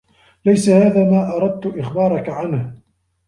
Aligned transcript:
ليس 0.45 0.69
هذا 0.69 1.09
ما 1.11 1.35
أردت 1.37 1.73
إخبارك 1.79 2.29
عنه. 2.29 2.79